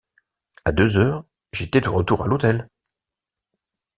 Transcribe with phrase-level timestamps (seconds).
[0.65, 2.67] À deux heures, j’étais de retour à l’hôtel.